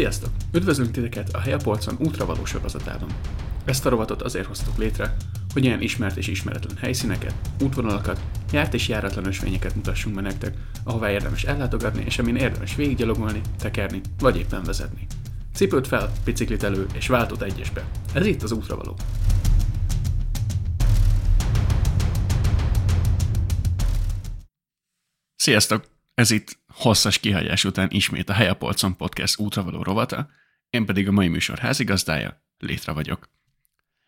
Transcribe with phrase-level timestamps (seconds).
[0.00, 0.30] Sziasztok!
[0.52, 3.08] Üdvözlünk titeket a Helyapolcon útravaló sorozatában.
[3.64, 5.16] Ezt a rovatot azért hoztuk létre,
[5.52, 8.20] hogy ilyen ismert és ismeretlen helyszíneket, útvonalakat,
[8.52, 14.00] járt és járatlan ösvényeket mutassunk be nektek, ahová érdemes ellátogatni, és amin érdemes végiggyalogolni, tekerni,
[14.18, 15.06] vagy éppen vezetni.
[15.54, 17.84] Cipőt fel, biciklit elő, és váltott egyesbe.
[18.12, 18.96] Ez itt az útravaló.
[25.36, 25.99] Sziasztok!
[26.20, 30.30] Ez itt hosszas kihagyás után ismét a Helyapolcon Podcast útravaló rovata,
[30.70, 33.30] én pedig a mai műsor házigazdája, Létre vagyok.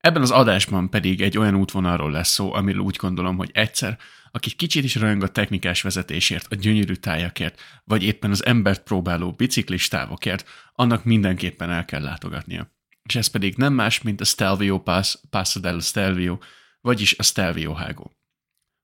[0.00, 3.98] Ebben az adásban pedig egy olyan útvonalról lesz szó, amiről úgy gondolom, hogy egyszer,
[4.30, 9.32] aki kicsit is rajong a technikás vezetésért, a gyönyörű tájakért, vagy éppen az embert próbáló
[9.32, 12.72] biciklis távokért, annak mindenképpen el kell látogatnia.
[13.02, 16.38] És ez pedig nem más, mint a Stelvio Pass, Passo del Stelvio,
[16.80, 18.12] vagyis a Stelvio hágó.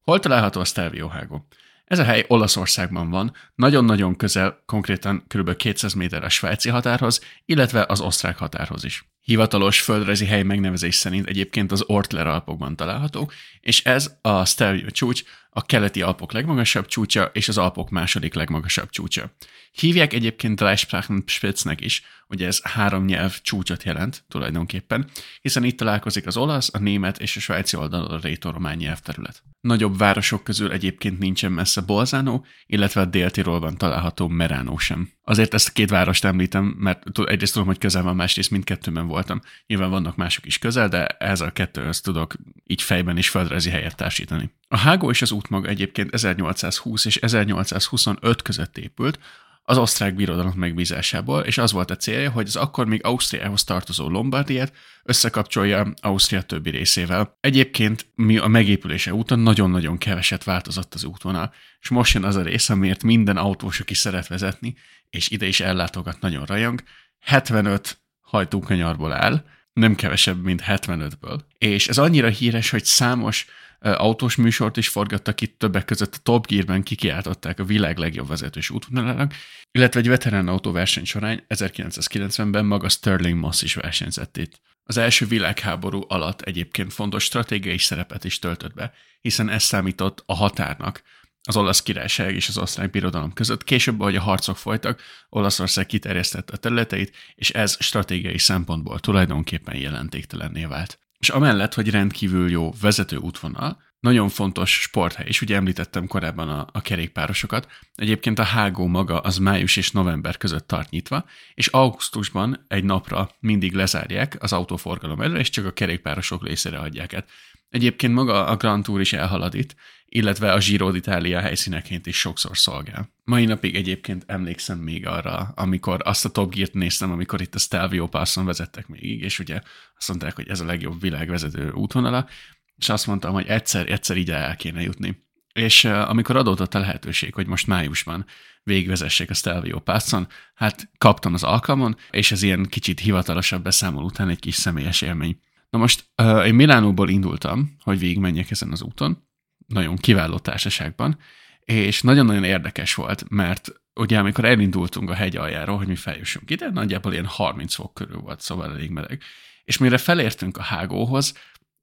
[0.00, 1.46] Hol található a Stelvio hágó?
[1.88, 5.56] Ez a hely Olaszországban van, nagyon-nagyon közel, konkrétan kb.
[5.56, 9.08] 200 méter a svájci határhoz, illetve az osztrák határhoz is.
[9.20, 15.22] Hivatalos földrajzi hely megnevezés szerint egyébként az Ortler Alpokban található, és ez a Stelvio csúcs
[15.50, 19.30] a keleti Alpok legmagasabb csúcsa és az Alpok második legmagasabb csúcsa.
[19.72, 25.08] Hívják egyébként Dreisprachenspitznek is, ugye ez három nyelv csúcsot jelent tulajdonképpen,
[25.40, 29.42] hiszen itt találkozik az olasz, a német és a svájci oldalon a rétoromán nyelvterület.
[29.60, 35.10] Nagyobb városok közül egyébként nincsen messze Bolzano, illetve a Dél-Tirolban található Merano sem.
[35.22, 39.40] Azért ezt a két várost említem, mert egyrészt tudom, hogy közel van, másrészt mindkettőben voltam.
[39.66, 42.34] Nyilván vannak mások is közel, de ez a kettőhöz tudok
[42.66, 44.50] így fejben is földrajzi helyet társítani.
[44.68, 49.18] A hágó és az útmaga egyébként 1820 és 1825 között épült,
[49.62, 54.08] az osztrák birodalom megbízásából, és az volt a célja, hogy az akkor még Ausztriához tartozó
[54.08, 57.36] Lombardiát összekapcsolja Ausztria többi részével.
[57.40, 62.42] Egyébként mi a megépülése úton nagyon-nagyon keveset változott az útvonal, és most jön az a
[62.42, 64.74] rész, amiért minden autós, aki szeret vezetni,
[65.10, 66.82] és ide is ellátogat, nagyon rajong,
[67.20, 71.40] 75 hajtókanyarból áll, nem kevesebb, mint 75-ből.
[71.58, 73.46] És ez annyira híres, hogy számos
[73.80, 78.70] autós műsort is forgattak itt, többek között a Top Gear-ben kikiáltották a világ legjobb vezetős
[78.70, 79.34] útvonalának,
[79.70, 84.60] illetve egy veterán autóverseny során 1990-ben maga Sterling Moss is versenyzett itt.
[84.82, 90.34] Az első világháború alatt egyébként fontos stratégiai szerepet is töltött be, hiszen ez számított a
[90.34, 91.02] határnak,
[91.42, 93.64] az olasz királyság és az osztrák birodalom között.
[93.64, 100.64] Később, ahogy a harcok folytak, Olaszország kiterjesztette a területeit, és ez stratégiai szempontból tulajdonképpen jelentéktelenné
[100.64, 100.98] vált.
[101.18, 106.66] És amellett, hogy rendkívül jó vezető útvonal, nagyon fontos sporthely, és ugye említettem korábban a,
[106.72, 107.68] a kerékpárosokat.
[107.94, 111.24] Egyébként a hágó maga az május és november között tart nyitva,
[111.54, 117.14] és augusztusban egy napra mindig lezárják az autóforgalom elő, és csak a kerékpárosok részére adják
[117.14, 117.28] át.
[117.70, 119.74] Egyébként maga a Grand Tour is elhalad itt,
[120.10, 123.12] illetve a Giro d'Italia helyszíneként is sokszor szolgál.
[123.24, 127.58] Mai napig egyébként emlékszem még arra, amikor azt a Top Gear-t néztem, amikor itt a
[127.58, 129.60] Stelvio Passon vezettek még, és ugye
[129.96, 132.28] azt mondták, hogy ez a legjobb világvezető útvonala,
[132.76, 135.26] és azt mondtam, hogy egyszer, egyszer ide el kéne jutni.
[135.52, 138.26] És amikor adódott a lehetőség, hogy most májusban
[138.62, 144.28] végvezessék a Stelvio Passon, hát kaptam az alkalmon, és ez ilyen kicsit hivatalosabb beszámol után
[144.28, 145.40] egy kis személyes élmény.
[145.70, 149.28] Na most uh, én Milánóból indultam, hogy végigmenjek ezen az úton,
[149.66, 151.18] nagyon kiváló társaságban,
[151.60, 156.70] és nagyon-nagyon érdekes volt, mert ugye amikor elindultunk a hegy aljáról, hogy mi feljussunk ide,
[156.70, 159.22] nagyjából ilyen 30 fok körül volt, szóval elég meleg.
[159.64, 161.34] És mire felértünk a hágóhoz,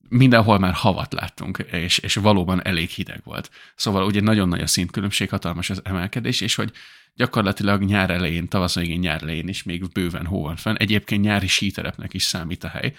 [0.10, 3.50] mindenhol már havat láttunk, és, és valóban elég hideg volt.
[3.76, 6.72] Szóval ugye nagyon nagy a szintkülönbség, hatalmas az emelkedés, és hogy
[7.14, 10.76] gyakorlatilag nyár elején, tavasz végén, nyár elején is még bőven hó van fenn.
[10.76, 12.94] Egyébként nyári síterepnek is számít a hely,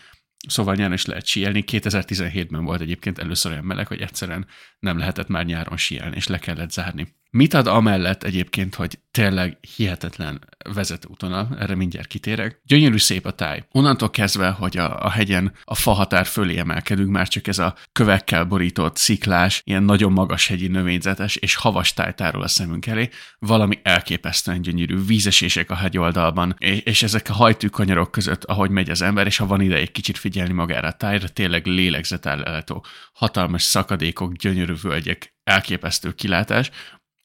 [0.47, 1.65] Szóval nyáron is lehet síelni.
[1.67, 4.47] 2017-ben volt egyébként először olyan meleg, hogy egyszerűen
[4.79, 7.15] nem lehetett már nyáron síelni, és le kellett zárni.
[7.37, 12.61] Mit ad amellett egyébként, hogy tényleg hihetetlen vezetőúton, erre mindjárt kitérek.
[12.65, 13.65] Gyönyörű szép a táj.
[13.73, 18.45] Onnantól kezdve, hogy a, a hegyen a fahatár fölé emelkedünk, már csak ez a kövekkel
[18.45, 23.09] borított, sziklás, ilyen nagyon magas hegyi növényzetes és havas tájtáról a szemünk elé,
[23.39, 29.03] valami elképesztően gyönyörű vízesések a hegyoldalban, és, és ezek a hajtűkanyarok között, ahogy megy az
[29.03, 34.33] ember, és ha van ide egy kicsit figyelni magára a tájra, tényleg lélegzetállító, hatalmas szakadékok,
[34.33, 36.71] gyönyörű völgyek, elképesztő kilátás,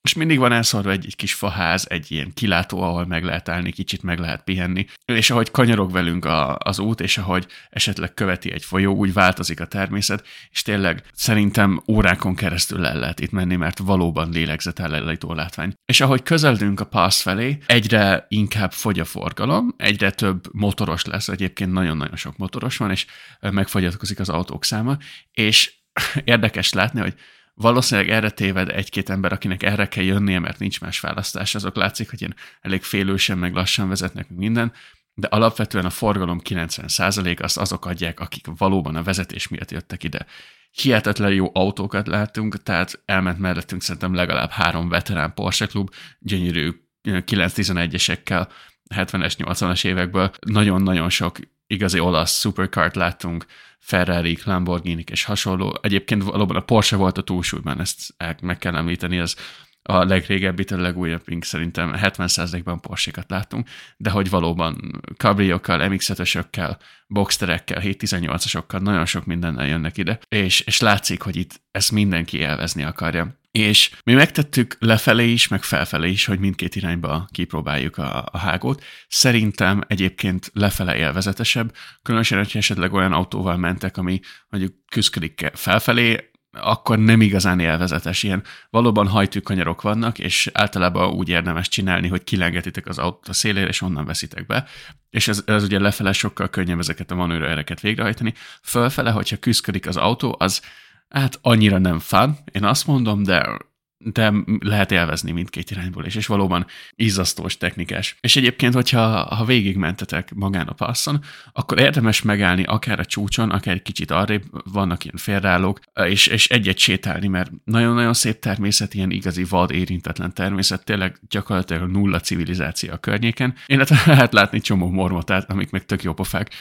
[0.01, 3.71] és mindig van elszorva egy, egy kis faház, egy ilyen kilátó, ahol meg lehet állni,
[3.71, 4.85] kicsit meg lehet pihenni.
[5.05, 9.59] És ahogy kanyarog velünk a, az út, és ahogy esetleg követi egy folyó, úgy változik
[9.59, 15.73] a természet, és tényleg szerintem órákon keresztül el lehet itt menni, mert valóban lélegzetelleító látvány.
[15.85, 21.27] És ahogy közeledünk a pass felé, egyre inkább fogy a forgalom, egyre több motoros lesz,
[21.27, 23.05] egyébként nagyon-nagyon sok motoros van, és
[23.39, 24.97] megfogyatkozik az autók száma,
[25.31, 25.73] és
[26.23, 27.15] érdekes látni, hogy
[27.61, 32.09] valószínűleg erre téved egy-két ember, akinek erre kell jönnie, mert nincs más választás, azok látszik,
[32.09, 34.73] hogy ilyen elég félősen, meg lassan vezetnek minden,
[35.13, 40.25] de alapvetően a forgalom 90% azt azok adják, akik valóban a vezetés miatt jöttek ide.
[40.71, 46.71] Hihetetlen jó autókat látunk, tehát elment mellettünk szerintem legalább három veterán Porsche klub, gyönyörű
[47.03, 48.47] 911-esekkel,
[48.95, 50.31] 70-es, 80-as évekből.
[50.39, 51.37] Nagyon-nagyon sok
[51.67, 53.45] igazi olasz supercart láttunk,
[53.81, 55.79] ferrari lamborghini és hasonló.
[55.81, 59.35] Egyébként valóban a Porsche volt a túlsúlyban, ezt meg kell említeni, az
[59.83, 63.67] a legrégebbi, a legújabbink szerintem 70%-ban Porsche-kat láttunk,
[63.97, 71.21] de hogy valóban kabriokkal, MX-5-ösökkel, boxterekkel, 718-asokkal nagyon sok mindennel jönnek ide, és, és látszik,
[71.21, 73.39] hogy itt ezt mindenki élvezni akarja.
[73.51, 78.83] És mi megtettük lefelé is, meg felfelé is, hogy mindkét irányba kipróbáljuk a, a hágót.
[79.07, 84.19] Szerintem egyébként lefele élvezetesebb, különösen, hogyha esetleg olyan autóval mentek, ami
[84.49, 88.23] mondjuk küzdik felfelé, akkor nem igazán élvezetes.
[88.23, 93.67] Ilyen valóban hajtűkanyarok vannak, és általában úgy érdemes csinálni, hogy kilengetitek az autót a szélére,
[93.67, 94.67] és onnan veszitek be.
[95.09, 98.33] És ez, ez ugye lefele sokkal könnyebb ezeket a manőrereket végrehajtani.
[98.63, 100.61] Fölfele, hogyha küzdik az autó, az
[101.11, 103.57] hát annyira nem fán, én azt mondom, de
[104.03, 106.65] de lehet élvezni mindkét irányból is, és valóban
[106.95, 108.17] izzasztós technikás.
[108.21, 111.23] És egyébként, hogyha ha végigmentetek magán a passzon,
[111.53, 116.49] akkor érdemes megállni akár a csúcson, akár egy kicsit arrébb, vannak ilyen félreállók, és, és
[116.49, 122.91] egyet sétálni, mert nagyon-nagyon szép természet, ilyen igazi vad érintetlen természet, tényleg gyakorlatilag nulla civilizáció
[122.91, 126.51] a környéken, illetve lehet látni csomó mormotát, amik meg tök jó pofák,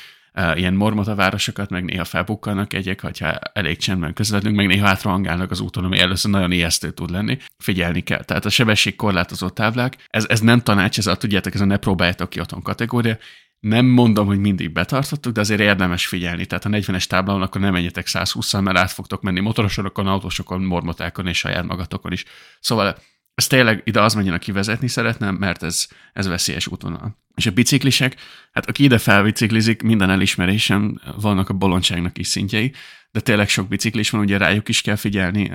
[0.54, 5.60] ilyen mormota városokat, meg néha felbukkannak egyek, hogyha elég csendben közvetünk, meg néha átrohangálnak az
[5.60, 7.38] úton, ami először nagyon ijesztő tud lenni.
[7.58, 8.24] Figyelni kell.
[8.24, 11.76] Tehát a sebesség korlátozó táblák, ez, ez nem tanács, ez a tudjátok, ez a ne
[11.76, 13.18] próbáljátok ki otthon kategória,
[13.60, 16.46] nem mondom, hogy mindig betartottuk, de azért érdemes figyelni.
[16.46, 21.26] Tehát a 40-es táblán akkor nem menjetek 120-szal, mert át fogtok menni motorosokon, autósokon, mormotákon
[21.26, 22.24] és saját magatokon is.
[22.60, 22.96] Szóval
[23.40, 27.18] ez tényleg ide az menjen, aki vezetni szeretne, mert ez, ez veszélyes útvonal.
[27.34, 28.16] És a biciklisek,
[28.52, 32.72] hát aki ide felbiciklizik, minden elismerésem, vannak a bolondságnak is szintjei,
[33.10, 35.52] de tényleg sok biciklis van, ugye rájuk is kell figyelni,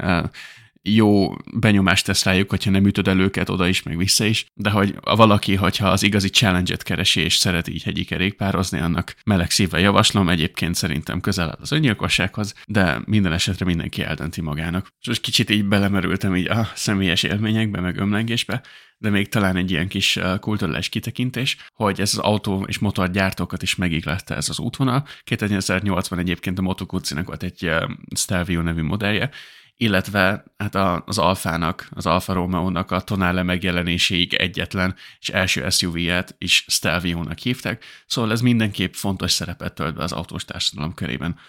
[0.87, 4.69] jó benyomást tesz rájuk, hogyha nem ütöd el őket oda is, meg vissza is, de
[4.69, 9.79] hogy valaki, hogyha az igazi challenge-et keresi, és szeret így hegyi kerékpározni, annak meleg szívvel
[9.79, 14.87] javaslom, egyébként szerintem közel áll az öngyilkossághoz, de minden esetre mindenki eldönti magának.
[14.99, 18.61] És most kicsit így belemerültem így a személyes élményekbe, meg ömlengésbe,
[18.97, 23.75] de még talán egy ilyen kis kulturális kitekintés, hogy ez az autó és motorgyártókat is
[23.75, 25.07] megiglette ez az útvonal.
[25.31, 26.85] 2008-ban egyébként a Moto
[27.25, 27.71] volt egy
[28.15, 29.29] Stelvio nevű modellje,
[29.77, 30.75] illetve hát
[31.05, 37.83] az Alfának, az Alfa Romeo-nak a Tonale megjelenéséig egyetlen és első SUV-ját is Stelvio-nak hívták,
[38.05, 41.39] szóval ez mindenképp fontos szerepet tölt be az autós társadalom körében.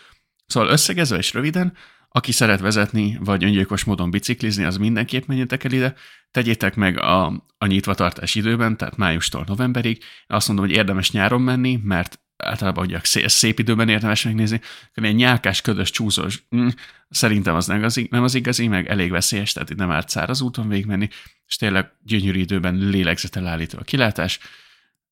[0.46, 1.76] Szóval összegezve és röviden,
[2.08, 5.94] aki szeret vezetni, vagy öngyilkos módon biciklizni, az mindenképp menjetek el ide.
[6.30, 7.26] Tegyétek meg a,
[7.58, 10.02] a nyitvatartás időben, tehát májustól novemberig.
[10.26, 14.60] Azt mondom, hogy érdemes nyáron menni, mert általában ugye szép, szép időben érdemes megnézni,
[14.90, 16.68] akkor egy nyálkás, ködös, csúszós, mm,
[17.08, 20.40] szerintem az nem az, nem az igazi, meg elég veszélyes, tehát itt nem árt száraz
[20.40, 21.08] úton végigmenni,
[21.46, 24.38] és tényleg gyönyörű időben lélegzetel állító a kilátás,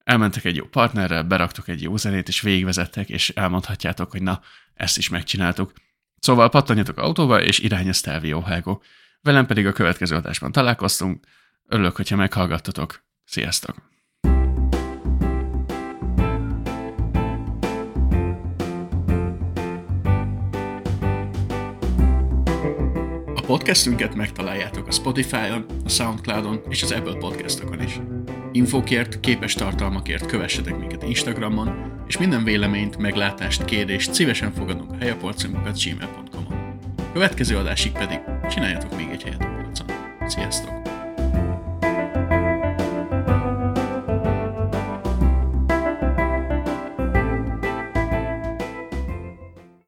[0.05, 4.41] elmentek egy jó partnerrel, beraktok egy jó zenét, és végigvezettek, és elmondhatjátok, hogy na,
[4.75, 5.73] ezt is megcsináltuk.
[6.19, 8.81] Szóval pattanjatok autóba, és irány a Stelvio Hágo.
[9.21, 11.25] Velem pedig a következő adásban találkoztunk.
[11.69, 13.05] Örülök, hogyha meghallgattatok.
[13.25, 13.94] Sziasztok!
[23.55, 28.01] Podcastünket megtaláljátok a Spotify-on, a Soundcloud-on és az Apple podcastokon is.
[28.53, 35.83] Infokért, képes tartalmakért kövessetek minket Instagramon, és minden véleményt, meglátást, kérdést szívesen fogadunk a helyapolcunkat
[35.83, 36.79] gmail.com-on.
[37.13, 38.21] Következő adásig pedig
[38.51, 39.87] csináljatok még egy helyet a polcon.
[40.27, 40.74] Sziasztok!